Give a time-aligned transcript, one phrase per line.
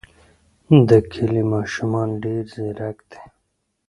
[0.87, 3.21] د کلي ماشومان ډېر ځیرک دي.